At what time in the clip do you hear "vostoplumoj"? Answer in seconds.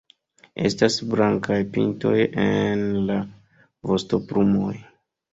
3.91-4.73